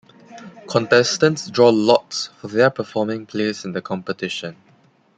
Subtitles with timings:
[0.67, 4.55] Contestants draw lots for their performing place in the competition.